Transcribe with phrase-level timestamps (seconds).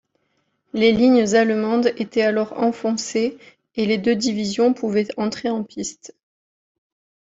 [0.73, 3.37] Les lignes allemandes étaient alors enfoncées
[3.75, 6.15] et les deux divisions pouvaient entrer en piste.